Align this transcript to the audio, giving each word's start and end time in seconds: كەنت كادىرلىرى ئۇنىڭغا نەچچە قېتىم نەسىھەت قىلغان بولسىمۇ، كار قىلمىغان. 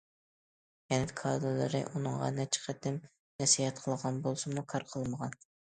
كەنت 0.93 1.13
كادىرلىرى 1.19 1.83
ئۇنىڭغا 1.91 2.31
نەچچە 2.41 2.65
قېتىم 2.67 2.99
نەسىھەت 3.45 3.87
قىلغان 3.87 4.23
بولسىمۇ، 4.27 4.69
كار 4.75 4.93
قىلمىغان. 4.95 5.43